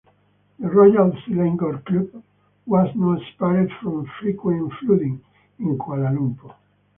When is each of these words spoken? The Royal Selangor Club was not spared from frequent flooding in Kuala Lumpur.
The 0.57 0.67
Royal 0.67 1.11
Selangor 1.11 1.85
Club 1.85 2.23
was 2.65 2.87
not 2.95 3.21
spared 3.35 3.71
from 3.83 4.09
frequent 4.19 4.73
flooding 4.79 5.23
in 5.59 5.77
Kuala 5.77 6.09
Lumpur. 6.11 6.55